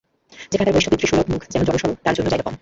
সেখানে 0.43 0.65
তাঁর 0.67 0.73
বলিষ্ঠ 0.73 0.89
পিতৃসুলভ 0.89 1.25
মুখ 1.31 1.41
যেন 1.49 1.61
জড়সড়, 1.63 1.93
তাঁর 2.03 2.15
জন্য 2.15 2.27
জায়গা 2.29 2.45
কম। 2.47 2.55